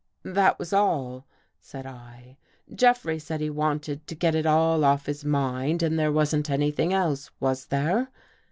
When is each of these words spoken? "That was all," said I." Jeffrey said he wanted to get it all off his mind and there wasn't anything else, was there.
"That 0.23 0.57
was 0.57 0.73
all," 0.73 1.27
said 1.59 1.85
I." 1.85 2.39
Jeffrey 2.73 3.19
said 3.19 3.39
he 3.39 3.51
wanted 3.51 4.07
to 4.07 4.15
get 4.15 4.33
it 4.33 4.47
all 4.47 4.83
off 4.83 5.05
his 5.05 5.23
mind 5.23 5.83
and 5.83 5.99
there 5.99 6.11
wasn't 6.11 6.49
anything 6.49 6.91
else, 6.91 7.29
was 7.39 7.67
there. 7.67 8.09